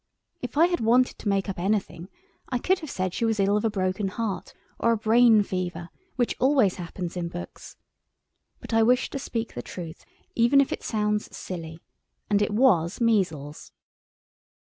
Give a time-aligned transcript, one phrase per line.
[0.41, 2.09] If I had wanted to make up anything
[2.49, 5.89] I could have said she was ill of a broken heart or a brain fever,
[6.15, 7.77] which always happens in books.
[8.59, 10.03] But I wish to speak the truth
[10.33, 11.81] even if it sounds silly.
[12.31, 13.73] And it was measles.